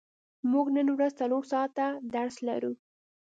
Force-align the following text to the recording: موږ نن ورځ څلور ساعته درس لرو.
موږ 0.51 0.65
نن 0.75 0.87
ورځ 0.95 1.11
څلور 1.21 1.43
ساعته 1.51 1.85
درس 2.15 2.35
لرو. 2.47 2.73